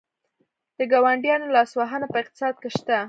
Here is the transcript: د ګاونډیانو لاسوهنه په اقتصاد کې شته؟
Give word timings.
د 0.77 0.79
ګاونډیانو 0.91 1.53
لاسوهنه 1.55 2.07
په 2.11 2.17
اقتصاد 2.23 2.55
کې 2.61 2.69
شته؟ 2.77 2.97